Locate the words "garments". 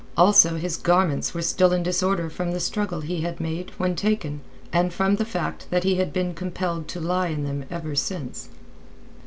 0.77-1.35